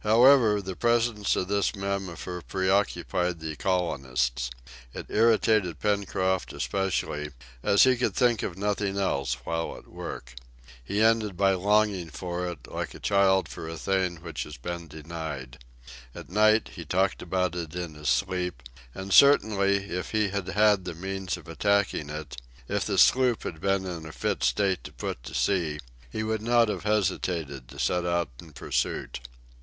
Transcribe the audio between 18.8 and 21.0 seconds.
and certainly if he had had the